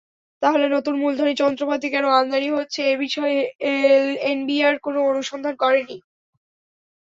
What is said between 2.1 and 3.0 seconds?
আমদানি হচ্ছে—এ